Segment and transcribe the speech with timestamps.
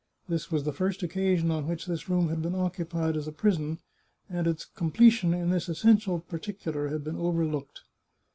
[0.27, 3.77] This was the first occasion on which this room had been occupied as a prison,
[4.27, 7.81] and its com pletion in this essential particular had been overlooked.